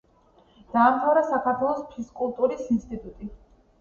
დაამთავრა 0.75 1.23
საქართველოს 1.29 1.85
ფიზკულტურის 1.93 2.65
ინსტიტუტი. 2.77 3.35